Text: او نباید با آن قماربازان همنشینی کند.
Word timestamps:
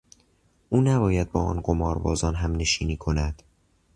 او 0.69 0.81
نباید 0.81 1.31
با 1.31 1.41
آن 1.43 1.61
قماربازان 1.63 2.35
همنشینی 2.35 2.97
کند. 2.97 3.43